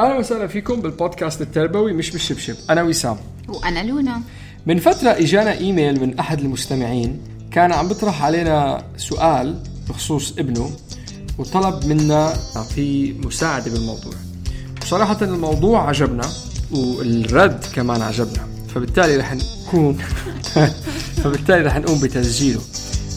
[0.00, 2.54] أهلا وسهلا فيكم بالبودكاست التربوي مش بالشبشب.
[2.70, 3.16] أنا وسام.
[3.48, 4.22] وأنا لونا.
[4.66, 7.20] من فترة إجانا إيميل من أحد المستمعين.
[7.52, 10.70] كان عم بيطرح علينا سؤال بخصوص ابنه
[11.38, 12.32] وطلب منا
[12.74, 14.12] في مساعدة بالموضوع.
[14.82, 16.28] بصراحة الموضوع عجبنا
[16.70, 18.48] والرد كمان عجبنا.
[18.74, 19.98] فبالتالي رح نكون
[21.24, 22.60] فبالتالي رح نقوم بتسجيله.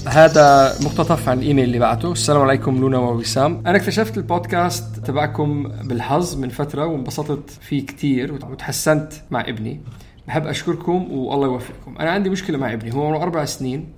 [0.07, 2.11] هذا مقتطف عن الإيميل اللي بعته.
[2.11, 3.63] السلام عليكم لونا ووسام.
[3.67, 9.81] أنا اكتشفت البودكاست تبعكم بالحظ من فترة وانبسطت فيه كتير وتحسنت مع ابني.
[10.27, 11.97] بحب أشكركم والله يوفقكم.
[11.99, 13.89] أنا عندي مشكلة مع ابني هو عمره أربع سنين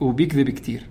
[0.00, 0.86] وبيكذب كتير.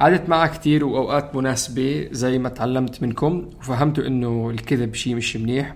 [0.00, 5.74] قعدت معه كتير وأوقات مناسبة زي ما تعلمت منكم وفهمتوا إنه الكذب شيء مش منيح.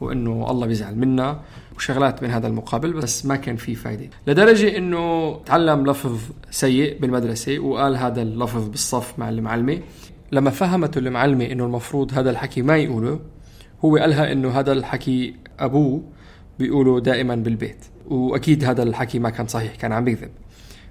[0.00, 1.40] وإنه الله بيزعل منا
[1.76, 4.10] وشغلات من هذا المقابل بس ما كان في فايدة.
[4.26, 6.18] لدرجة إنه تعلم لفظ
[6.50, 9.78] سيء بالمدرسة وقال هذا اللفظ بالصف مع المعلمة.
[10.32, 13.20] لما فهمته المعلمة إنه المفروض هذا الحكي ما يقوله
[13.84, 16.02] هو قالها إنه هذا الحكي أبوه
[16.58, 17.84] بيقوله دائما بالبيت.
[18.08, 20.30] وأكيد هذا الحكي ما كان صحيح كان عم بيكذب.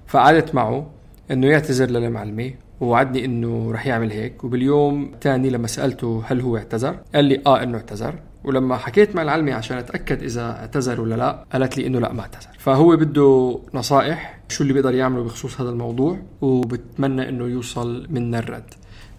[0.06, 0.90] فقعدت معه
[1.30, 2.50] إنه يعتذر للمعلمة
[2.80, 4.44] ووعدني إنه رح يعمل هيك.
[4.44, 8.14] وباليوم الثاني لما سألته هل هو اعتذر قال لي آه إنه اعتذر.
[8.44, 12.20] ولما حكيت مع العلمي عشان أتأكد إذا اعتذر ولا لا قالت لي إنه لا ما
[12.20, 12.50] اعتذر.
[12.58, 18.74] فهو بده نصائح شو اللي بيقدر يعمله بخصوص هذا الموضوع وبتمنى إنه يوصل منا الرد.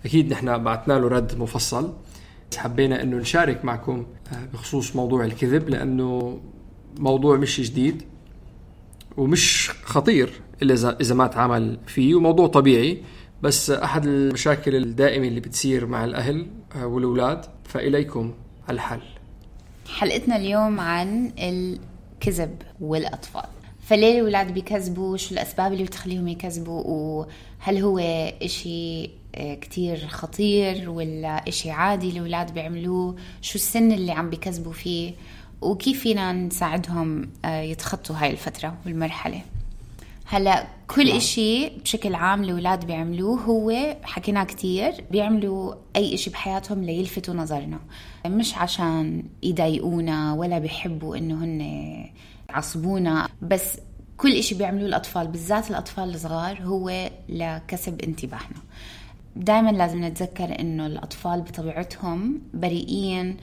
[0.06, 1.94] أكيد نحن بعثنا له رد مفصل.
[2.58, 4.06] حبينا إنه نشارك معكم
[4.54, 6.40] بخصوص موضوع الكذب لأنه
[7.00, 8.04] موضوع مش جديد
[9.18, 10.30] ومش خطير
[10.62, 13.04] إلا اذا ما تعامل فيه وموضوع طبيعي.
[13.42, 16.48] بس أحد المشاكل الدائمة اللي بتصير مع الأهل
[16.84, 18.34] والأولاد فإليكم.
[18.72, 19.02] الحل.
[19.98, 23.46] حلقتنا اليوم عن الكذب والأطفال.
[23.82, 28.00] فليه الأولاد بيكذبوا؟ شو الأسباب اللي بتخليهم يكذبوا؟ وهل هو
[28.42, 29.10] إشي
[29.62, 35.14] كتير خطير ولا إشي عادي الأولاد بيعملوه؟ شو السن اللي عم بيكذبوا فيه؟
[35.62, 39.42] وكيف فينا نساعدهم يتخطوا هاي الفترة والمرحلة؟
[40.32, 47.34] هلا كل إشي بشكل عام الأولاد بيعملوه هو حكيناه كتير بيعملوا أي إشي بحياتهم ليلفتوا
[47.34, 47.80] نظرنا.
[48.26, 51.62] مش عشان يضايقونا ولا بيحبوا إنه هن
[52.50, 53.80] يعصبونا بس
[54.18, 58.62] كل إشي بيعملوه الأطفال بالذات الأطفال الصغار هو لكسب انتباهنا.
[59.36, 63.38] دائما لازم نتذكر إنه الأطفال بطبيعتهم بريئين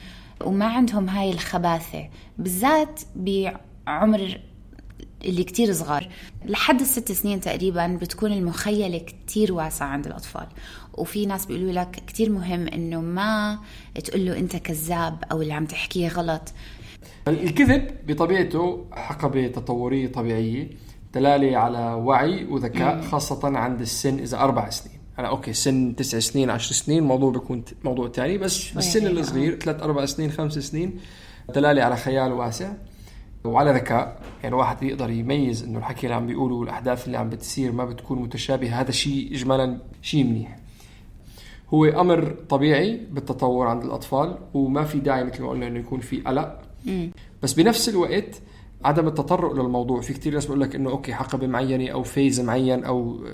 [0.45, 4.41] وما عندهم هاي الخباثة بالذات بعمر
[5.25, 6.09] اللي كتير صغار.
[6.45, 10.47] لحد الست سنين تقريبا بتكون المخيلة كتير واسعة عند الأطفال.
[10.95, 13.59] وفي ناس بيقولوا لك كتير مهم إنه ما
[14.05, 16.53] تقول له أنت كذاب أو اللي عم تحكيه غلط.
[17.29, 20.71] الكذب بطبيعته حقبة تطورية طبيعية
[21.15, 24.99] دلالة على وعي وذكاء خاصة عند السن إذا أربع سنين.
[25.19, 29.83] أنا أوكي سن تسع سنين عشر سنين موضوع بيكون موضوع تاني بس بالسن الصغير ثلاث
[29.83, 31.01] أربع سنين خمس سنين
[31.55, 32.73] دلالة على خيال واسع.
[33.49, 37.73] وعلى ذكاء يعني واحد يقدر يميز إنه الحكي اللي عم بيقوله والأحداث اللي عم بتصير
[37.73, 40.57] ما بتكون متشابهة هذا شيء اجمالا شيء منيح.
[41.75, 46.21] هو أمر طبيعي بالتطور عند الأطفال وما في داعي مثل ما قلنا إنه يكون في
[46.21, 46.61] قلق.
[47.43, 48.43] بس بنفس الوقت
[48.85, 50.01] عدم التطرق للموضوع.
[50.01, 53.25] في كثير ناس بيقول لك إنه أوكي حقبة معينة أو phase معين أو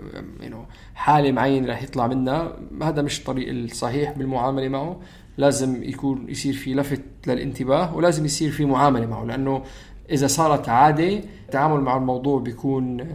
[0.41, 0.57] يعني
[0.95, 2.57] حالة معينة رح يطلع منها.
[2.83, 5.01] هذا مش الطريق الصحيح بالمعاملة معه.
[5.39, 9.63] لازم يكون يصير في لفت للانتباه ولازم يصير في معاملة معه لأنه
[10.11, 11.21] إذا صارت عادة
[11.55, 13.07] التعامل مع الموضوع بيكون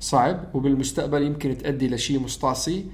[0.00, 2.84] صعب وبالمستقبل يمكن تؤدي لشيء مستعصي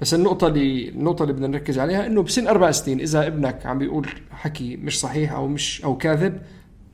[0.00, 3.78] بس النقطة اللي النقطة اللي بدنا نركز عليها إنه بسن أربع سنين إذا ابنك عم
[3.78, 6.42] بيقول حكي مش صحيح أو مش أو كاذب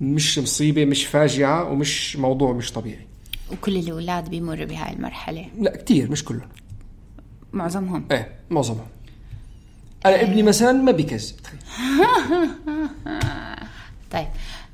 [0.01, 3.07] مش مصيبة مش فاجعة ومش موضوع مش طبيعي.
[3.53, 6.49] وكل الأولاد بيمروا بهاي المرحلة؟ لا كتير مش كلهم.
[7.53, 8.87] معظمهم؟ إيه معظمهم.
[10.07, 11.61] أنا ابني مثلا ما بيكذب طيب
[14.13, 14.29] طيب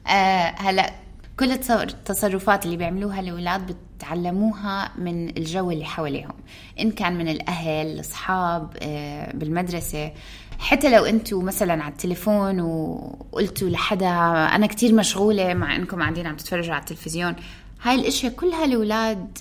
[0.07, 1.04] آه هلا
[1.39, 6.35] كل التصرفات اللي بيعملوها الأولاد بتعلموها من الجو اللي حواليهم.
[6.81, 10.13] إن كان من الأهل الأصحاب آه بالمدرسة.
[10.59, 14.09] حتى لو أنتم مثلا على التليفون وقلتوا لحدا
[14.55, 17.37] أنا كتير مشغولة مع إنكم قاعدين عم تتفرجوا على التلفزيون.
[17.83, 19.39] هاي الأشياء كلها الأولاد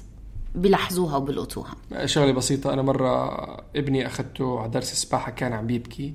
[0.55, 1.75] بيلاحظوها وبيلقطوها.
[2.05, 2.73] شغلة بسيطة.
[2.73, 3.37] أنا مرة
[3.75, 6.13] ابني أخذته على درس سباحه كان عم بيبكي.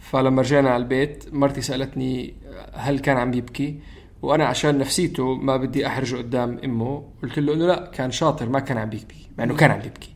[0.00, 2.34] فلما رجعنا على البيت مرتي سألتني
[2.72, 3.80] هل كان عم بيبكي.
[4.22, 8.60] وأنا عشان نفسيته ما بدي احرجه قدام أمه قلت له إنه لا كان شاطر ما
[8.60, 10.10] كان عم بيبكي مع إنه كان عم بيبكي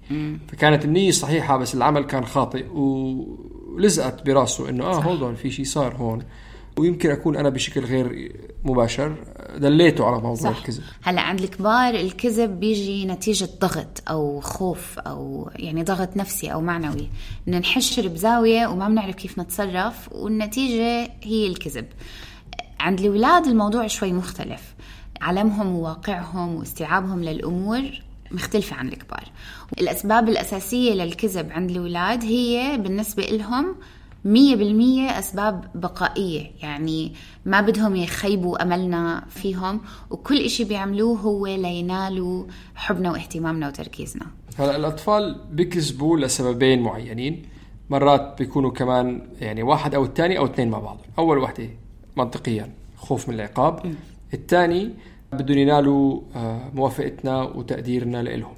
[0.48, 5.96] فكانت النية صحيحة بس العمل كان خاطئ ولزقت براسه إنه آه هولد في شيء صار
[5.96, 6.22] هون.
[6.78, 8.32] ويمكن أكون أنا بشكل غير
[8.64, 9.16] مباشر
[9.56, 10.58] دليته على موضوع صح.
[10.58, 10.82] الكذب.
[11.02, 17.08] هلا عند الكبار الكذب بيجي نتيجة ضغط أو خوف أو يعني ضغط نفسي أو معنوي.
[17.46, 21.86] بدنا نحشر بزاويه وما بنعرف كيف نتصرف والنتيجة هي الكذب.
[22.84, 24.74] عند الاولاد الموضوع شوي مختلف.
[25.20, 27.82] علمهم وواقعهم واستيعابهم للأمور
[28.30, 29.24] مختلفة عن الكبار.
[29.80, 33.76] الأسباب الأساسية للكذب عند الأولاد هي بالنسبة لهم
[34.24, 36.50] مية بالمية أسباب بقائية.
[36.62, 37.12] يعني
[37.46, 42.44] ما بدهم يخيبوا أملنا فيهم وكل إشي بيعملوه هو لينالوا
[42.74, 44.26] حبنا واهتمامنا وتركيزنا.
[44.58, 47.42] هلا الأطفال بيكذبوا لسببين معينين.
[47.90, 50.98] مرات بيكونوا كمان يعني واحد أو الثاني أو اثنين مع بعض.
[51.18, 51.68] أول وحدة
[52.16, 53.94] منطقيا خوف من العقاب.
[54.34, 54.90] الثاني
[55.32, 58.54] بدهم ينالوا آه، موافقتنا وتقديرنا لهم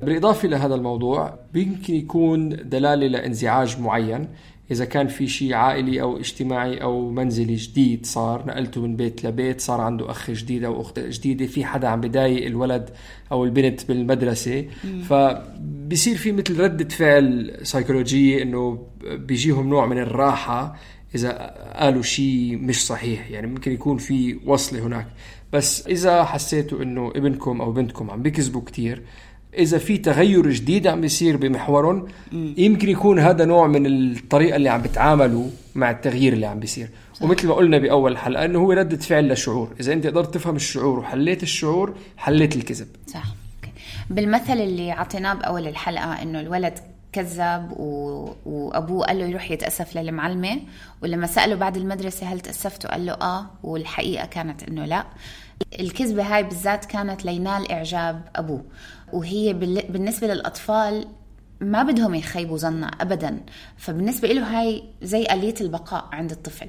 [0.00, 4.28] بالإضافة لهذا الموضوع يمكن يكون دلالة لانزعاج معين.
[4.70, 9.60] إذا كان في شيء عائلي أو اجتماعي أو منزلي جديد صار نقلته من بيت لبيت
[9.60, 12.90] صار عنده أخ جديد أو أخت جديدة في حدا عم بضايق الولد
[13.32, 14.64] أو البنت بالمدرسة.
[15.08, 20.76] فبصير في مثل ردة فعل سيكولوجية إنه بيجيهم نوع من الراحة.
[21.14, 25.06] إذا قالوا شيء مش صحيح يعني ممكن يكون في وصلة هناك.
[25.52, 29.02] بس إذا حسيتوا إنه ابنكم أو بنتكم عم بيكذبوا كتير
[29.58, 34.82] إذا في تغير جديد عم بيصير بمحورهم يمكن يكون هذا نوع من الطريقة اللي عم
[34.82, 36.88] بتعاملوا مع التغيير اللي عم بيصير.
[37.20, 40.98] ومثل ما قلنا بأول حلقة إنه هو ردة فعل للشعور إذا أنت قدرت تفهم الشعور
[40.98, 42.88] وحليت الشعور حليت الكذب.
[43.06, 43.24] صح.
[44.10, 46.78] بالمثل اللي اعطيناه بأول الحلقة إنه الولد
[47.12, 48.34] كذب و...
[48.46, 50.60] وأبوه قال له يروح يتأسف للمعلمة
[51.02, 55.04] ولما سأله بعد المدرسة هل تاسفتوا قال له آه والحقيقة كانت إنه لا.
[55.80, 58.64] الكذبة هاي بالذات كانت لينال إعجاب أبوه.
[59.12, 59.52] وهي
[59.88, 61.06] بالنسبة للأطفال
[61.60, 63.40] ما بدهم يخيبوا ظننا ابدا.
[63.76, 66.68] فبالنسبة له هاي زي آلية البقاء عند الطفل.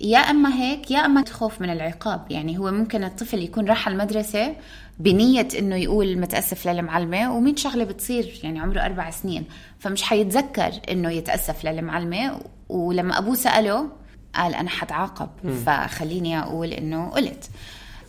[0.00, 2.24] يا أما هيك يا أما خوف من العقاب.
[2.30, 4.56] يعني هو ممكن الطفل يكون راح المدرسة
[4.98, 9.44] بنية إنه يقول متأسف للمعلمة ومين شغلة بتصير؟ يعني عمره أربع سنين.
[9.78, 13.88] فمش حيتذكر إنه يتأسف للمعلمة ولما أبوه سأله
[14.34, 15.28] قال أنا حتعاقب.
[15.66, 17.50] فخليني أقول إنه قلت.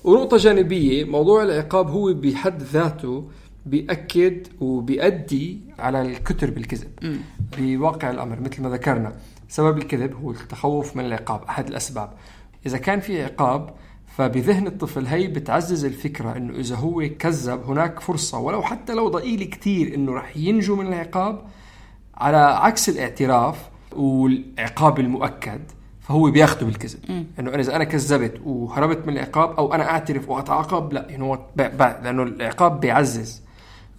[0.04, 3.30] ونقطة جانبية موضوع العقاب هو بحد ذاته
[3.66, 7.20] بيأكد وبيأدي على الكتر بالكذب.
[7.58, 9.14] بواقع الأمر مثل ما ذكرنا.
[9.48, 12.14] سبب الكذب هو التخوف من العقاب أحد الأسباب.
[12.66, 13.74] إذا كان في عقاب
[14.18, 19.46] فبذهن الطفل هي بتعزز الفكرة إنه إذا هو كذب هناك فرصة ولو حتى لو ضئيلة
[19.46, 21.42] كتير إنه رح ينجو من العقاب
[22.16, 25.62] على عكس الاعتراف والعقاب المؤكد
[26.02, 27.00] فهو بياخده بالكذب.
[27.40, 31.40] إنه أنا إذا أنا كذبت وهربت من العقاب أو أنا أعترف وأتعاقب لا يعني هو
[31.58, 33.42] لأنه العقاب بيعزز.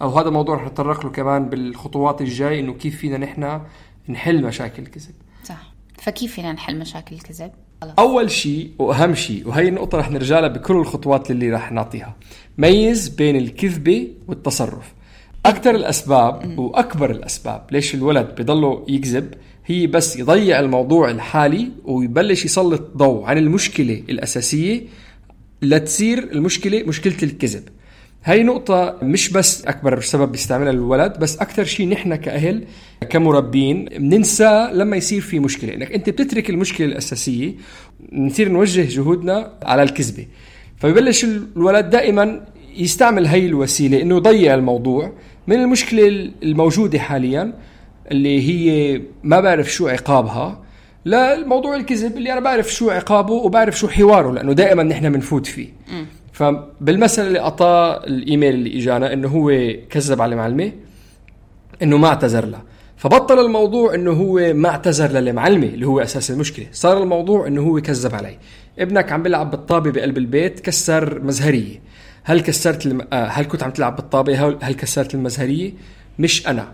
[0.01, 3.61] أو هذا موضوع رح نتطرق له كمان بالخطوات الجاي إنه كيف فينا نحن
[4.09, 5.15] نحل مشاكل الكذب.
[5.43, 5.73] صح.
[5.99, 7.51] فكيف فينا نحل مشاكل الكذب؟
[7.99, 12.15] أول شيء وأهم شيء وهي النقطة رح نرجع لها بكل الخطوات اللي رح نعطيها.
[12.57, 14.93] ميز بين الكذبه والتصرف.
[15.45, 19.33] أكثر الأسباب وأكبر الأسباب ليش الولد بضله يكذب
[19.65, 24.81] هي بس يضيع الموضوع الحالي ويبلش يسلط ضوء عن المشكلة الأساسية
[25.61, 27.63] لتصير المشكلة مشكلة الكذب.
[28.27, 32.63] هاي نقطة مش بس أكبر سبب بيستعملها الولد بس أكثر شيء نحن كأهل
[33.09, 35.73] كمربين بننسى لما يصير في مشكلة.
[35.73, 37.53] إنك أنت بتترك المشكلة الأساسية
[38.13, 40.25] نصير نوجه جهودنا على الكذبة.
[40.77, 45.13] فبيبلش الولد دائما يستعمل هاي الوسيلة إنه يضيع الموضوع
[45.47, 47.53] من المشكلة الموجودة حاليا
[48.11, 50.63] اللي هي ما بعرف شو عقابها
[51.05, 55.67] للموضوع الكذب اللي أنا بعرف شو عقابه وبعرف شو حواره لأنه دائما نحن بنفوت فيه.
[55.87, 56.16] م.
[56.37, 60.71] فبالمثل اللي أعطاه الإيميل اللي إجانا إنه هو كذب على المعلمه
[61.83, 62.63] إنه ما اعتذر لها
[62.97, 66.65] فبطل الموضوع إنه هو ما اعتذر للمعلمه اللي هو أساس المشكلة.
[66.71, 68.37] صار الموضوع إنه هو كذب علي.
[68.79, 71.81] ابنك عم بيلعب بالطابة بقلب البيت كسر مزهرية.
[72.23, 73.01] هل كسرت الم...
[73.13, 75.73] آه هل كنت عم تلعب بالطابة؟ هل كسرت المزهرية؟
[76.19, 76.67] مش أنا.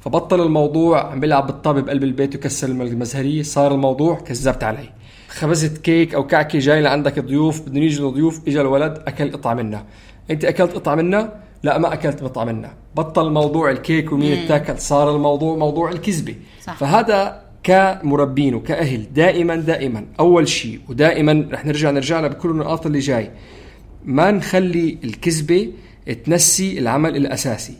[0.00, 3.42] فبطل الموضوع عم بيلعب بالطابة بقلب البيت وكسر المزهرية.
[3.42, 4.92] صار الموضوع كذبت علي.
[5.38, 9.84] خبزت كيك أو كعكة جاي لعندك ضيوف بدهم يجوا ضيوف اجى الولد اكل قطعة منها.
[10.30, 12.74] أنت أكلت قطعة منها؟ لا ما أكلت قطعة منها.
[12.96, 16.34] بطل موضوع الكيك ومين بتاكل صار الموضوع موضوع الكذبة.
[16.60, 22.98] فهذا كمربين وكأهل دائما دائما أول شيء ودائما رح نرجع نرجع لها بكل النقاط اللي
[22.98, 23.30] جاي.
[24.04, 25.72] ما نخلي الكذبة
[26.24, 27.76] تنسي العمل الأساسي.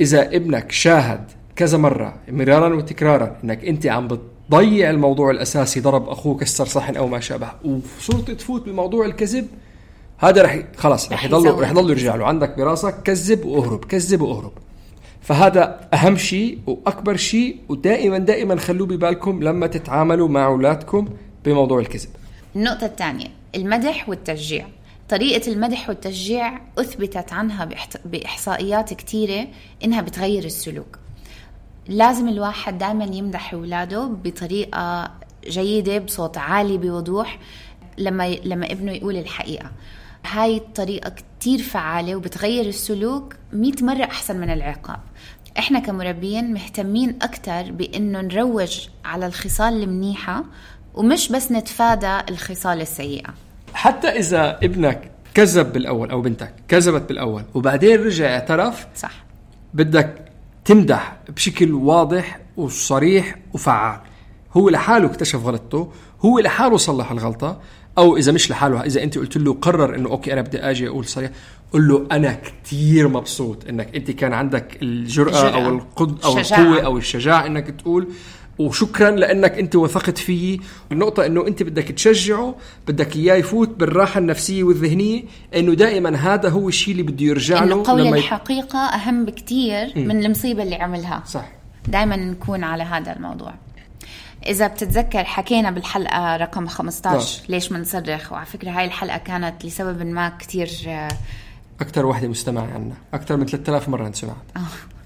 [0.00, 4.08] إذا ابنك شاهد كذا مرة مرارا وتكرارا إنك أنت عم
[4.48, 7.50] بتضيع الموضوع الأساسي ضرب اخوه كسر صحن أو ما شابه.
[7.64, 9.48] وصرت تفوت بموضوع الكذب
[10.18, 12.26] هذا رح خلاص رح يضل رح يضل يرجع له.
[12.26, 14.52] عندك براسك كذب وأهرب كذب وأهرب.
[15.20, 21.08] فهذا أهم شيء وأكبر شيء ودائما دائما خلوه ببالكم لما تتعاملوا مع أولادكم
[21.44, 22.08] بموضوع الكذب.
[22.56, 24.66] النقطة الثانية المدح والتشجيع.
[25.08, 27.68] طريقة المدح والتشجيع أثبتت عنها
[28.04, 29.46] بإحصائيات كتيرة
[29.84, 30.98] إنها بتغير السلوك.
[31.88, 35.10] لازم الواحد دائما يمدح أولاده بطريقة
[35.48, 37.38] جيدة بصوت عالي بوضوح
[37.98, 39.70] لما لما ابنه يقول الحقيقة.
[40.26, 45.00] هاي الطريقة كتير فعالة وبتغير السلوك مئة مرة أحسن من العقاب.
[45.58, 50.44] إحنا كمربين مهتمين أكثر بإنه نروج على الخصال المنيحة
[50.94, 53.34] ومش بس نتفادى الخصال السيئة.
[53.74, 59.24] حتى إذا ابنك كذب بالأول أو بنتك كذبت بالأول وبعدين رجع اعترف صح.
[59.74, 60.26] بدك
[60.66, 64.00] تمدح بشكل واضح وصريح وفعال
[64.56, 67.60] هو لحاله اكتشف غلطته هو لحاله صلح الغلطة
[67.98, 71.04] أو إذا مش لحاله إذا أنت قلت له قرر إنه أوكي أنا بدي أجي أقول
[71.04, 71.30] صريح
[71.72, 75.64] قل له أنا كتير مبسوط إنك أنت كان عندك الجرأة, الجرأة.
[75.64, 76.60] أو القد أو الشجاعة.
[76.60, 78.08] القوة أو الشجاعة إنك تقول
[78.58, 80.60] وشكرا لأنك أنت وثقت فيي.
[80.92, 82.54] النقطة إنه أنت بدك تشجعه
[82.88, 85.22] بدك إياه يفوت بالراحة النفسية والذهنية
[85.56, 90.24] إنه دائما هذا هو الشيء اللي بده يرجع له قول لما الحقيقة أهم بكتير من
[90.24, 91.22] المصيبة اللي عملها.
[91.26, 91.48] صح.
[91.88, 93.54] دائما نكون على هذا الموضوع.
[94.46, 100.28] إذا بتتذكر حكينا بالحلقة رقم 15 ليش منصرخ وعلى فكرة هاي الحلقة كانت لسبب ما
[100.28, 101.08] كتير آه،
[101.80, 102.94] أكثر وحدة مستمعة عنا.
[103.14, 104.36] أكثر من 3000 مرة انسمعت.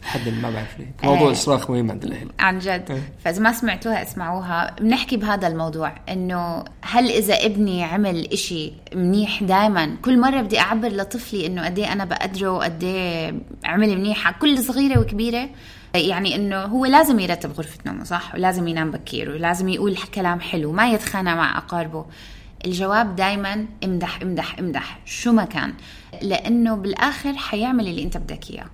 [0.03, 0.93] حد ما بعرف ليه.
[1.05, 1.07] آه.
[1.07, 2.29] موضوع الصراخ مهم عند الأهل.
[2.39, 3.03] عن جد.
[3.25, 4.77] فإذا ما سمعتوها اسمعوها.
[4.81, 10.89] بنحكي بهذا الموضوع إنه هل إذا ابني عمل إشي منيح دائما كل مرة بدي أعبر
[10.89, 13.35] لطفلي إنه قد إيه أنا بقدره وقد إيه
[13.65, 15.49] عمل منيح على كل صغيرة وكبيرة
[15.95, 20.73] يعني إنه هو لازم يرتب غرفة نومه صح؟ ولازم ينام بكير ولازم يقول كلام حلو
[20.73, 22.07] ما يتخانق مع أقاربه.
[22.67, 24.99] الجواب دائما امدح امدح امدح.
[25.05, 25.73] شو ما كان.
[26.23, 28.67] لأنه بالآخر حيعمل اللي أنت بدك إياه.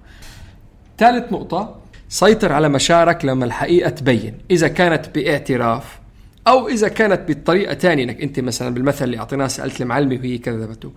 [0.99, 1.76] ثالث نقطة.
[2.09, 4.35] سيطر على مشاعرك لما الحقيقة تبين.
[4.50, 5.99] إذا كانت باعتراف
[6.49, 10.93] أو إذا كانت بطريقة تانية إنك أنت مثلا بالمثل اللي أعطيناه سألت المعلمة وهي كذبته.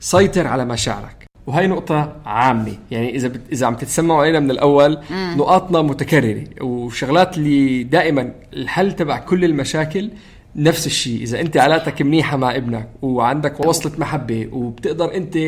[0.00, 2.76] سيطر على مشاعرك وهي نقطة عامة.
[2.90, 3.40] يعني إذا بت...
[3.52, 6.44] إذا عم تتسمعوا علينا من الأول نقاطنا متكررة.
[6.60, 10.10] وشغلات اللي دائما الحل تبع كل المشاكل
[10.56, 11.22] نفس الشيء.
[11.22, 15.38] إذا أنت علاقتك منيحة مع ابنك وعندك وصلة محبة وبتقدر أنت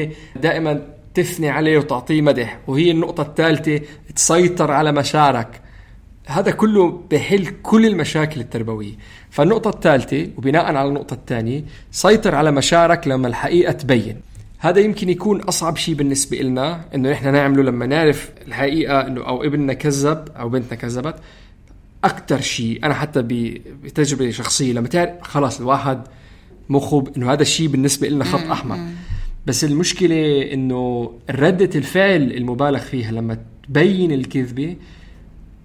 [0.42, 0.82] دائما
[1.14, 3.80] تثني عليه وتعطيه مدح وهي النقطة الثالثة
[4.16, 5.60] تسيطر على مشاعرك.
[6.26, 8.92] هذا كله بحل كل المشاكل التربوية.
[9.30, 14.20] فالنقطة الثالثة وبناء على النقطة الثانية سيطر على مشاعرك لما الحقيقة تبين.
[14.58, 19.44] هذا يمكن يكون أصعب شيء بالنسبة لنا إنه نحن نعمله لما نعرف الحقيقة إنه أو
[19.44, 21.14] ابننا كذب أو بنتنا كذبت.
[22.04, 26.02] أكثر شيء أنا حتى ب- بتجربة شخصية لما تعرف خلاص الواحد
[26.68, 28.78] مخه إنه هذا الشيء بالنسبة لنا خط أحمر
[29.46, 34.76] بس المشكلة إنه ردة الفعل المبالغ فيها لما تبين الكذبة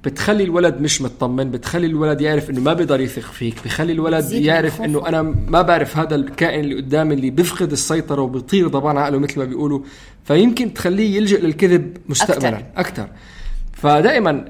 [0.03, 4.81] بتخلي الولد مش مطمن بتخلي الولد يعرف إنه ما بيقدر يثق فيك بخلي الولد يعرف.
[4.81, 9.39] إنه أنا ما بعرف هذا الكائن اللي قدامي اللي بيفقد السيطرة وبيطير ضبان عقله مثل
[9.39, 9.79] ما بيقولوا
[10.25, 12.63] فيمكن تخليه يلجأ للكذب مستقبلا.
[12.77, 13.07] أكثر
[13.73, 14.45] فدائما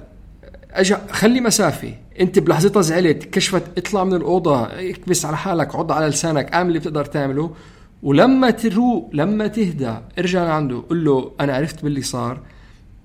[0.71, 6.07] أجا خلي مسافه أنت بلحظتها زعلت كشفت اطلع من الأوضة اكبس على حالك عض على
[6.07, 7.55] لسانك اعمل اللي بتقدر تعمله.
[8.03, 12.41] ولما تروق لما تهدى ارجع لعنده قل له أنا عرفت باللي صار.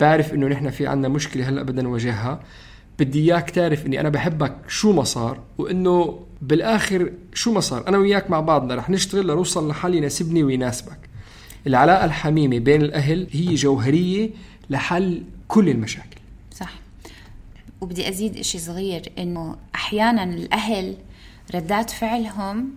[0.01, 2.41] بعرف إنه نحن في عنا مشكلة هلأ بدنا نواجهها.
[2.99, 7.99] بدي إياك تعرف إني أنا بحبك شو ما صار وإنه بالآخر شو ما صار أنا
[7.99, 10.99] وياك مع بعضنا رح نشتغل لنوصل لحل يناسبني ويناسبك.
[11.67, 14.31] العلاقة الحميمة بين الأهل هي جوهرية
[14.71, 16.22] لحل كل المشاكل.
[17.83, 20.97] وبدي أزيد إشي صغير إنه أحيانا الأهل
[21.55, 22.71] ردات فعلهم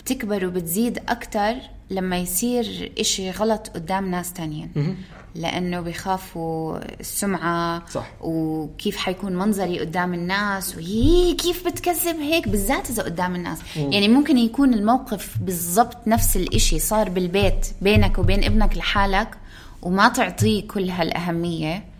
[0.00, 1.54] بتكبر وبتزيد أكتر
[1.90, 4.96] لما يصير إشي غلط قدام ناس تانيين.
[5.34, 8.06] لأنه بيخافوا السمعة صح.
[8.20, 13.58] وكيف حيكون منظري قدام الناس وهي كيف بتكذب هيك بالذات إذا قدام الناس.
[13.76, 19.28] يعني ممكن يكون الموقف بالضبط نفس الإشي صار بالبيت بينك وبين ابنك لحالك
[19.82, 21.93] وما تعطيه كل هالأهمية.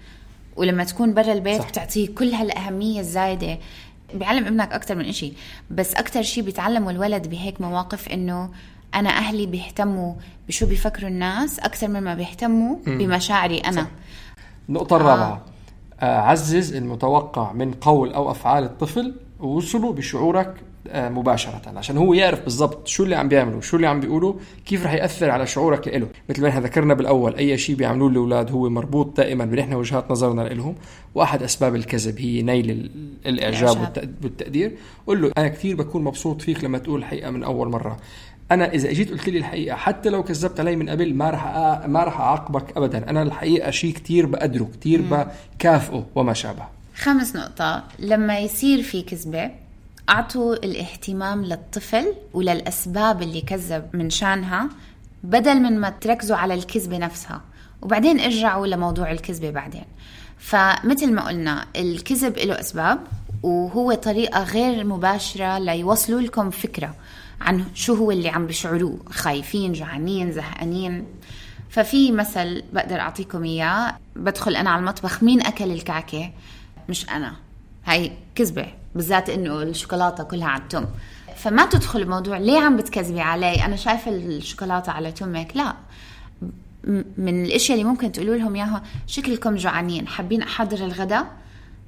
[0.56, 1.62] ولما تكون برا البيت صح.
[1.62, 1.68] صح.
[1.68, 3.58] بتعطيه كل هالأهمية الزايدة
[4.14, 5.32] بيعلم ابنك أكثر من إشي
[5.70, 8.50] بس أكثر شيء بيتعلمه الولد بهيك مواقف إنه
[8.94, 10.14] أنا أهلي بيهتموا
[10.48, 13.86] بشو بيفكروا الناس أكثر مما بيهتموا بمشاعري أنا
[14.68, 15.42] النقطة الرابعة
[16.00, 16.18] آه.
[16.20, 20.54] عزز المتوقع من قول أو أفعال الطفل ووصله بشعورك
[20.88, 24.34] آه، مباشرة عشان هو يعرف بالضبط شو اللي عم بيعملوا شو اللي عم بيقولوا
[24.66, 28.50] كيف رح يأثر على شعورك له مثل ما إحنا ذكرنا بالأول أي شيء بيعملوه الأولاد
[28.50, 30.74] هو مربوط دائما بنحن وجهات نظرنا لهم
[31.14, 32.90] وأحد أسباب الكذب هي نيل
[33.26, 34.72] الإعجاب والتقدير.
[35.06, 37.96] قل له أنا كثير بكون مبسوط فيك لما تقول الحقيقة من أول مرة.
[38.50, 41.46] أنا إذا إجيت قلت لي الحقيقة حتى لو كذبت علي من قبل ما راح
[41.86, 43.10] ما راح أعاقبك ابدا.
[43.10, 46.83] أنا الحقيقة شيء كثير بقدره كثير بكافئه وما شابه.
[46.96, 47.84] خامس نقطة.
[47.98, 49.50] لما يصير في كذبة
[50.08, 54.68] أعطوا الاهتمام للطفل وللأسباب اللي كذب من شانها
[55.22, 57.42] بدل من ما تركزوا على الكذبة نفسها.
[57.82, 59.84] وبعدين ارجعوا لموضوع الكذبة بعدين.
[60.38, 62.98] فمثل ما قلنا الكذب له أسباب
[63.42, 66.94] وهو طريقة غير مباشرة ليوصلوا لكم فكرة
[67.40, 71.06] عن شو هو اللي عم بيشعروه خايفين جوعانين زهقانين.
[71.70, 73.96] ففي مثل بقدر أعطيكم إياه.
[74.16, 76.30] بدخل أنا على المطبخ مين أكل الكعكة؟
[76.88, 77.32] مش أنا.
[77.84, 80.84] هاي كذبة بالذات إنه الشوكولاتة كلها على التم
[81.36, 85.74] فما تدخل الموضوع ليه عم بتكذبي علي؟ أنا شايفة الشوكولاتة على تمك لا.
[87.18, 91.26] من الأشياء اللي ممكن تقولوا لهم إياها شكلكم جوعانين حابين أحضر الغداء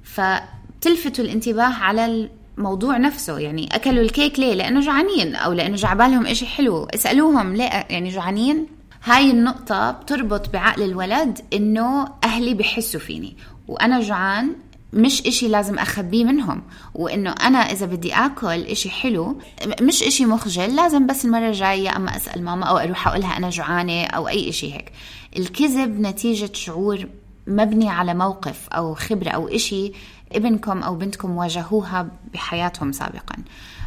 [0.03, 6.47] فتلفتوا الانتباه على الموضوع نفسه يعني أكلوا الكيك ليه؟ لأنه جوعانين أو لأنه جعبالهم إشي
[6.47, 6.85] حلو.
[6.85, 8.67] اسألوهم ليه يعني جوعانين؟
[9.05, 13.37] هاي النقطة بتربط بعقل الولد إنه أهلي بحسوا فيني.
[13.69, 14.53] وأنا جوعان
[14.97, 16.63] مش إشي لازم أخبيه منهم.
[16.95, 19.41] وإنه أنا إذا بدي آكل إشي حلو
[19.81, 24.05] مش إشي مخجل لازم بس المرة الجاية أما أسأل ماما أو أروح أقولها أنا جوعانة
[24.05, 24.93] أو أي إشي هيك.
[25.37, 27.07] الكذب نتيجة شعور
[27.47, 29.93] مبني على موقف أو خبرة أو إشي
[30.33, 33.37] ابنكم أو بنتكم واجهوها بحياتهم سابقا.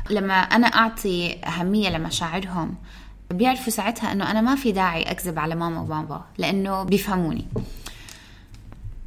[0.09, 2.75] لما أنا أعطي أهمية لمشاعرهم
[3.31, 7.45] بيعرفوا ساعتها إنه أنا ما في داعي أكذب على ماما وبابا لأنه بيفهموني.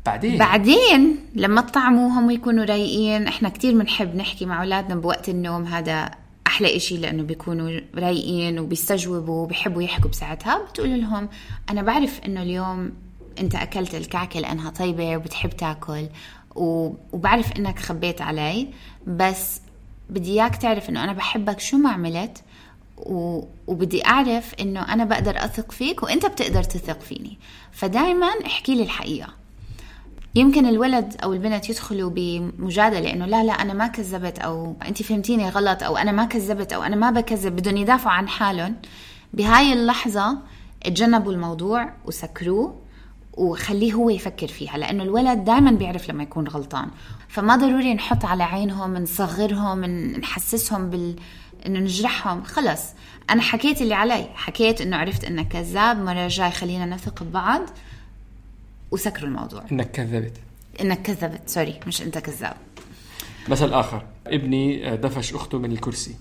[0.06, 6.10] بعدين؟ بعدين لما تطعموهم ويكونوا رايقين إحنا كتير بنحب نحكي مع أولادنا بوقت النوم هذا
[6.46, 10.58] أحلى إشي لأنه بيكونوا رايقين وبيستجوبوا وبيحبوا يحكوا بساعتها.
[10.70, 11.28] بتقول لهم
[11.70, 12.92] أنا بعرف إنه اليوم
[13.40, 16.06] أنت أكلت الكعكة لأنها طيبة وبتحب تاكل
[16.54, 18.68] وبعرف إنك خبيت علي
[19.06, 19.60] بس
[20.10, 22.42] بدي إياك تعرف إنه أنا بحبك شو ما عملت
[22.96, 23.42] و...
[23.66, 27.38] وبدي أعرف إنه أنا بقدر أثق فيك وأنت بتقدر تثق فيني.
[27.72, 29.41] فدائما احكي لي الحقيقة.
[30.34, 35.48] يمكن الولد أو البنت يدخلوا بمجادلة إنه لا لا أنا ما كذبت أو أنت فهمتيني
[35.48, 38.76] غلط أو أنا ما كذبت أو أنا ما بكذب بدهم يدافعوا عن حالهم.
[39.32, 40.38] بهاي اللحظة
[40.84, 42.82] تجنبوا الموضوع وسكروه
[43.32, 46.88] وخليه هو يفكر فيها لأنه الولد دائما بيعرف لما يكون غلطان.
[47.28, 51.16] فما ضروري نحط على عينهم نصغرهم نحسسهم بال
[51.66, 52.42] إنه نجرحهم.
[52.42, 52.82] خلص.
[53.30, 54.28] أنا حكيت اللي علي.
[54.34, 57.62] حكيت إنه عرفت انك كذاب مرة جاي خلينا نثق ببعض.
[58.92, 59.64] وسكروا الموضوع.
[59.72, 60.36] إنك كذبت.
[60.80, 61.40] إنك كذبت.
[61.46, 62.56] سوري مش أنت كذاب.
[63.48, 66.14] مثل اخر ابني دفش أخته من الكرسي.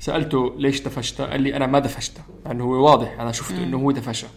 [0.00, 3.90] سألته ليش دفشتها قال لي أنا ما دفشتها يعني هو واضح أنا شفت إنه هو
[3.90, 4.30] دفشها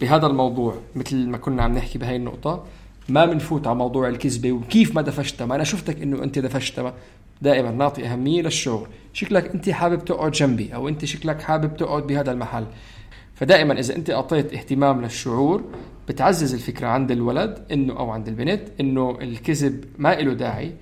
[0.00, 2.64] بهذا الموضوع مثل ما كنا عم نحكي بهاي النقطة
[3.08, 6.94] ما بنفوت على موضوع الكذبة وكيف ما دفشتها ما أنا شفتك إنه أنت دفشتها
[7.42, 12.32] دائما نعطي أهمية للشعور شكلك أنت حابب تقعد جنبي أو أنت شكلك حابب تقعد بهذا
[12.32, 12.66] المحل.
[13.34, 15.64] فدائما إذا أنت أعطيت اهتمام للشعور
[16.08, 20.72] بتعزز الفكرة عند الولد إنه أو عند البنت إنه الكذب ما له داعي.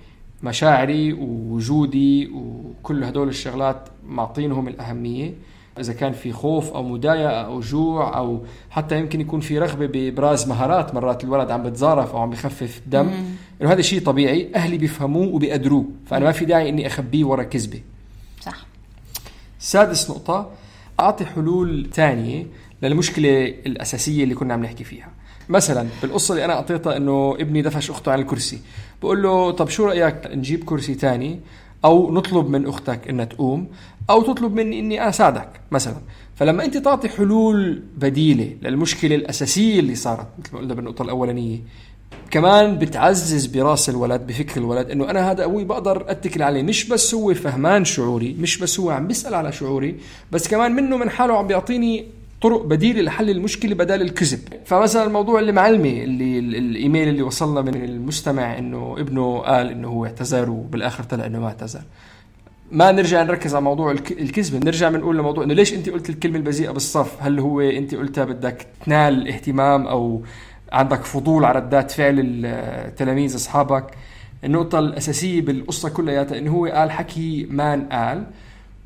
[0.43, 5.33] مشاعري ووجودي وكل هدول الشغلات معطينهم الأهمية.
[5.79, 10.47] إذا كان في خوف أو مضايقه أو جوع أو حتى يمكن يكون في رغبة بإبراز
[10.47, 13.09] مهارات مرات الولد عم بتزارف أو عم بخفف دم.
[13.61, 17.81] إنه هذا شيء طبيعي أهلي بيفهموه وبيقدروه فأنا ما في داعي إني أخبيه ورا كذبة.
[18.41, 18.65] صح.
[19.59, 20.51] سادس نقطة
[20.99, 22.45] أعطي حلول ثانية
[22.81, 25.16] للمشكلة الأساسية اللي كنا عم نحكي فيها.
[25.49, 28.59] مثلا بالقصة اللي أنا أعطيتها إنه ابني دفش أخته عن الكرسي.
[29.01, 31.39] بقول له طب شو رأيك نجيب كرسي ثاني
[31.85, 33.67] أو نطلب من أختك إنها تقوم
[34.09, 35.97] أو تطلب مني إني أساعدك مثلا.
[36.35, 41.59] فلما أنت تعطي حلول بديلة للمشكلة الأساسية اللي صارت مثل ما قلنا بالنقطة الأولانية
[42.31, 46.63] كمان بتعزز براس الولد بفكر الولد إنه أنا هذا أبوي بقدر أتكل عليه.
[46.63, 49.95] مش بس هو فهمان شعوري مش بس هو عم بيسأل على شعوري
[50.31, 52.05] بس كمان منه من حاله عم بيعطيني
[52.41, 54.39] طرق بديله لحل المشكلة بدل الكذب.
[54.65, 60.05] فمثلا الموضوع اللي معلمه اللي الإيميل اللي وصلنا من المستمع إنه ابنه قال إنه هو
[60.05, 61.81] اعتذر وبالآخر طلع إنه ما اعتذر.
[62.71, 66.71] ما نرجع نركز على موضوع الكذبه نرجع بنقول لموضوع إنه ليش أنت قلت الكلمة البذيئة
[66.71, 70.21] بالصف؟ هل هو أنت قلتها بدك تنال اهتمام أو
[70.71, 73.85] عندك فضول على ردات فعل التلاميذ أصحابك؟
[74.43, 78.23] النقطة الأساسية بالقصة كلياتها إنه هو قال حكي مان قال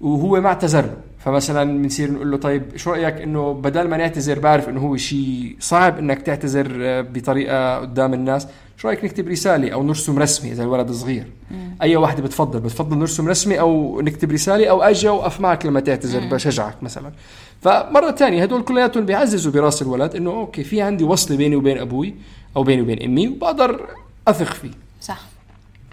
[0.01, 0.85] وهو ما اعتذر.
[0.85, 4.97] له فمثلا بنصير نقول له طيب شو رأيك إنه بدل ما نعتذر بعرف إنه هو
[4.97, 10.51] شيء صعب إنك تعتذر آه، بطريقة قدام الناس شو رأيك نكتب رسالة أو نرسم رسمي
[10.51, 11.25] إذا الولد صغير؟
[11.81, 16.19] أي واحدة بتفضل بتفضل نرسم رسمي أو نكتب رسالة أو أجي أوقف معك لما تعتذر
[16.31, 17.11] بشجعك مثلا.
[17.61, 22.15] فمرة ثانية هدول كلياتهم بيعززوا براس الولد إنه أوكي في عندي وصلة بيني وبين أبوي
[22.57, 23.89] أو بيني وبين أمي وبقدر
[24.27, 24.71] أثق فيه.
[25.01, 25.21] صح.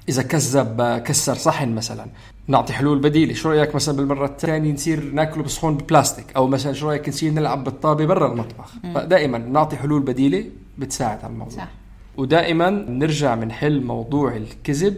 [0.09, 2.07] إذا كذب كسر صحن مثلا.
[2.49, 3.35] نعطي حلول بديلة.
[3.35, 7.65] شو رأيك مثلا بالمرة الثانية نصير ناكله بصحون ببلاستيك؟ أو مثلا شو رأيك نصير نلعب
[7.65, 10.45] بالطابة برا المطبخ؟ فدائما نعطي حلول بديلة
[10.79, 11.57] بتساعد على الموضوع.
[11.59, 11.69] صح.
[12.17, 14.97] ودائما نرجع بنحل موضوع الكذب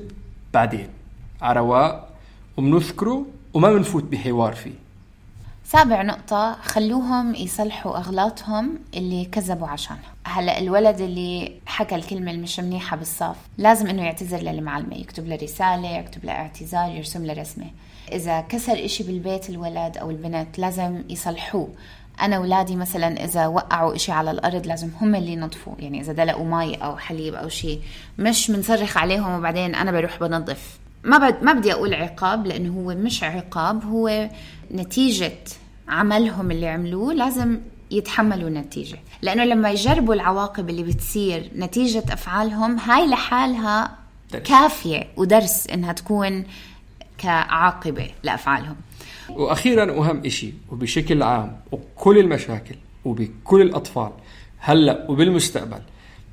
[0.54, 0.88] بعدين.
[1.42, 2.08] على رواق
[2.56, 4.89] وبنذكره وما بنفوت بحوار فيه.
[5.72, 12.96] سابع نقطة خلوهم يصلحوا أغلاطهم اللي كذبوا عشانها هلا الولد اللي حكى الكلمة المش منيحة
[12.96, 14.96] بالصف لازم إنه يعتذر للمعلمة.
[14.96, 17.66] يكتب له رسالة يكتب له اعتذار يرسم له رسمة.
[18.12, 21.68] إذا كسر إشي بالبيت الولد أو البنت لازم يصلحوه.
[22.20, 26.44] أنا أولادي مثلا إذا وقعوا إشي على الأرض لازم هم اللي ينظفوا يعني إذا دلقوا
[26.44, 27.80] مي أو حليب أو شيء
[28.18, 30.78] مش منصرخ عليهم وبعدين أنا بروح بنظف.
[31.04, 34.28] ما ما بدي أقول عقاب لأنه هو مش عقاب هو
[34.74, 35.32] نتيجة
[35.90, 37.58] عملهم اللي عملوه لازم
[37.90, 43.98] يتحملوا النتيجة لأنه لما يجربوا العواقب اللي بتصير نتيجة أفعالهم هاي لحالها
[44.32, 44.42] درس.
[44.42, 46.44] كافية ودرس إنها تكون
[47.18, 48.76] كعاقبة لأفعالهم
[49.30, 52.74] وأخيرا وأهم شيء وبشكل عام وكل المشاكل
[53.04, 54.10] وبكل الأطفال
[54.58, 55.82] هلأ وبالمستقبل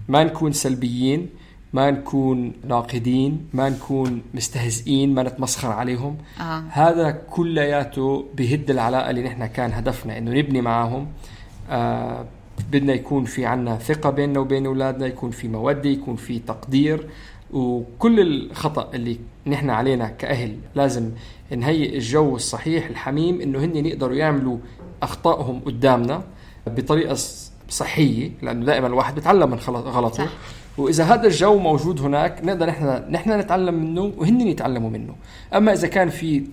[0.08, 1.30] ما نكون سلبيين
[1.74, 6.64] ما نكون ناقدين ما نكون مستهزئين ما نتمسخر عليهم آه.
[6.70, 11.08] هذا كلياته بهد العلاقه اللي نحن كان هدفنا إنه نبني معاهم
[11.70, 12.26] آه
[12.72, 17.08] بدنا يكون في عنا ثقة بيننا وبين أولادنا يكون في مودة يكون في تقدير
[17.54, 21.12] وكل الخطأ اللي نحن علينا كأهل لازم
[21.52, 24.58] نهيئ الجو الصحيح الحميم إنه هن يقدروا يعملوا
[25.04, 26.24] أخطائهم قدامنا
[26.68, 27.18] بطريقة
[27.70, 30.32] صحية لأنه دائما الواحد بيتعلم من غلطه صح.
[30.78, 35.16] وإذا هذا الجو موجود هناك نقدر نحن نحن نتعلم منه وهن يتعلموا منه.
[35.56, 36.44] أما إذا كان في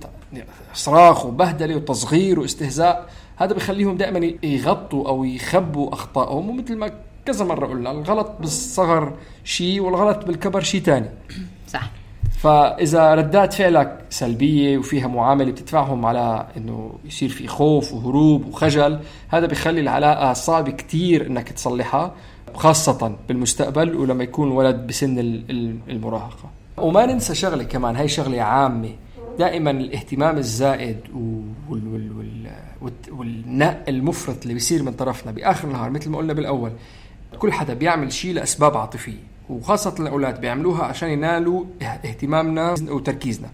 [0.74, 6.90] صراخ وبهدلة وتصغير واستهزاء هذا بخليهم دائما يغطوا أو يخبوا أخطائهم ومثل ما
[7.26, 9.12] كذا مرة قلنا الغلط بالصغر
[9.44, 11.08] شيء والغلط بالكبر شيء ثاني
[11.74, 11.90] صح.
[12.38, 19.46] فإذا ردات فعلك سلبية وفيها معاملة بتدفعهم على إنه يصير في خوف وهروب وخجل هذا
[19.46, 22.14] بخلي العلاقة صعب كتير إنك تصلحها.
[22.54, 26.50] خاصة بالمستقبل ولما يكون ولد بسن ال- ال- المراهقة.
[26.76, 28.90] وما ننسى شغلة كمان هاي شغلة عامة.
[29.38, 36.10] دائما الاهتمام الزائد وال وال وال والنق المفرط اللي بيصير من طرفنا بآخر النهار مثل
[36.10, 36.70] ما قلنا بالأول
[37.38, 43.48] كل حدا بيعمل شيء لأسباب عاطفية وخاصة الأولاد بيعملوها عشان ينالوا اه- اهتمامنا وتركيزنا.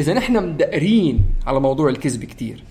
[0.00, 2.64] إذا نحن مدقرين على موضوع الكذب كتير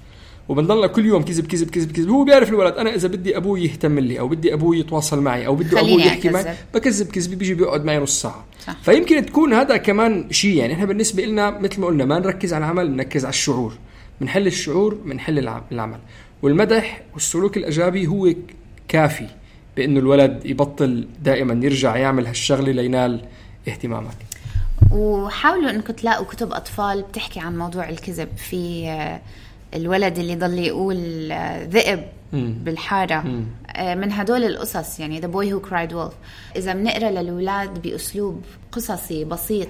[0.51, 2.09] وبنضلنا كل يوم كذب كذب كذب كذب.
[2.09, 5.55] هو بيعرف الولد أنا إذا بدي أبوي يهتم لي أو بدي أبوي يتواصل معي أو
[5.55, 6.55] بدي أبوي يحكي معي.
[6.73, 8.45] بكذب كذبه بيجي بيقعد معي نص ساعة.
[8.67, 8.75] صح.
[8.83, 12.65] فيمكن تكون هذا كمان شيء يعني إحنا بالنسبة لنا مثل ما قلنا ما نركز على
[12.65, 13.73] العمل نركز على الشعور.
[14.21, 15.99] بنحل الشعور بنحل الع- العمل.
[16.41, 18.33] والمدح والسلوك الإيجابي هو
[18.87, 19.27] كافي
[19.77, 23.21] بإنه الولد يبطل دائما يرجع يعمل هالشغلة لينال
[23.67, 24.15] اهتمامك.
[24.91, 28.87] وحاولوا إنكم تلاقوا كتب أطفال بتحكي عن موضوع الكذب في
[29.73, 32.03] الولد اللي ضل يقول آه، ذئب
[32.33, 33.43] بالحارة.
[33.75, 36.13] آه، من هدول القصص يعني The Boy Who Cried Wolf.
[36.55, 39.67] إذا بنقرأ للأولاد بأسلوب قصصي بسيط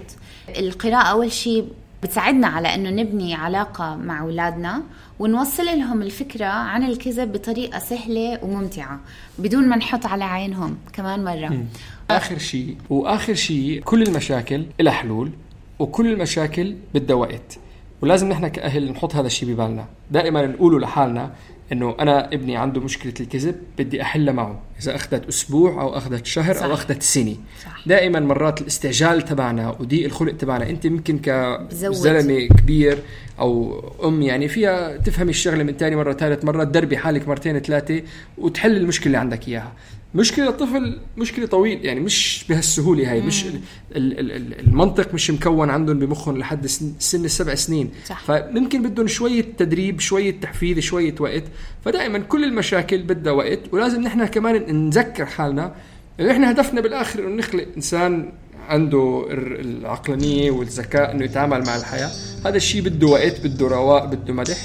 [0.58, 1.68] القراءة أول شيء
[2.04, 4.84] بتساعدنا على إنه نبني علاقة مع أولادنا
[5.20, 9.00] ونوصل لهم الفكرة عن الكذب بطريقة سهلة وممتعة
[9.40, 11.64] بدون ما نحط على عينهم كمان مرة.
[12.10, 15.32] آخر شيء وآخر شيء كل المشاكل لها حلول
[15.80, 17.58] وكل المشاكل بدها وقت.
[18.02, 21.32] ولازم نحن كأهل نحط هذا الشيء ببالنا دائما نقوله لحالنا
[21.72, 26.54] إنه أنا ابني عنده مشكلة الكذب بدي احلها معه إذا أخذت أسبوع أو أخذت شهر
[26.54, 26.64] صح.
[26.64, 27.88] أو أخذت سنة صح.
[27.88, 31.20] دائما مرات الاستعجال تبعنا وضيق الخلق تبعنا أنت ممكن.
[31.20, 32.98] كزلمة كبير
[33.40, 38.02] أو أم يعني فيها تفهمي الشغلة من ثاني مرة ثالث مرة تدربي حالك مرتين ثلاثة
[38.38, 39.72] وتحل المشكلة اللي عندك إياها
[40.16, 43.60] مشكلة الطفل مشكلة طويل يعني مش بهالسهولة هاي مش ال-
[43.96, 47.90] ال- ال- المنطق مش مكون عندهم بمخهم لحد سن سن السبع سنين.
[48.06, 48.24] صح.
[48.24, 51.44] فممكن بدهم شوية تدريب شوية تحفيز شوية وقت.
[51.86, 55.76] فدائما كل المشاكل بدها وقت ولازم نحن كمان نذكر حالنا
[56.20, 58.32] إنه إحنا هدفنا بالآخر إنه نخلق إنسان
[58.68, 62.12] عنده العقلانية والذكاء إنه يتعامل مع الحياة.
[62.46, 64.58] هذا الشيء بده وقت بده رواق بده مدح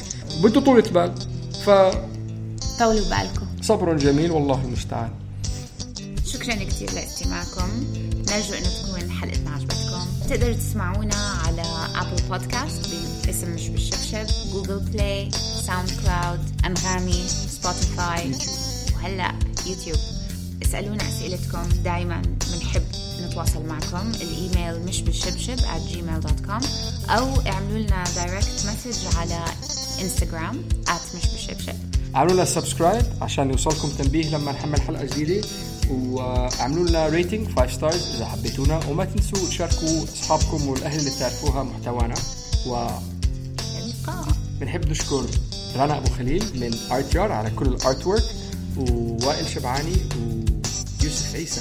[0.45, 1.15] بده طولة بال.
[2.79, 3.47] طولوا بالكم.
[3.63, 5.11] فصبر جميل والله المستعان.
[6.47, 7.71] شكرا كثير لاستماعكم.
[8.31, 11.63] نرجو إنه تكون حلقتنا عجبتكم تقدروا تسمعونا على
[11.95, 12.91] ابل بودكاست
[13.27, 15.31] باسم مش بالشبشب جوجل بلاي
[15.67, 18.33] ساوند كلاود أنغامي سبوتيفاي
[18.95, 19.35] وهلأ
[19.67, 19.99] يوتيوب.
[20.63, 21.69] اسألونا أسئلتكم.
[21.85, 22.83] دائما بنحب
[23.21, 24.11] نتواصل معكم.
[24.11, 26.67] الإيميل مش بالشبشب at gmail.com
[27.11, 29.45] أو اعملوا لنا direct message على
[30.01, 31.75] انستغرام at مش بالشبشب.
[32.17, 35.49] اعملوا لنا subscribe عشان يوصلكم تنبيه لما نحمل حلقة جديدة.
[35.91, 38.81] وأعملوا لنا rating 5 stars إذا حبيتونا.
[38.89, 42.15] وما تنسوا تشاركوا أصحابكم والأهل اللي بتعرفوها محتوانا.
[42.67, 42.89] و
[44.61, 45.27] بنحب نشكر
[45.77, 48.25] رنا أبو خليل من art على كل ال artwork
[48.77, 49.97] ووائل شبعاني
[51.01, 51.61] ويوسف عيسى.